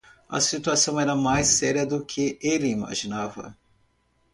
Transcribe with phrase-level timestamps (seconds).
[0.31, 3.55] A situação era mais séria do que ele imaginava.